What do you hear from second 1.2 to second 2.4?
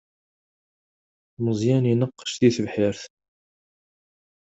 Meẓyan ineqqec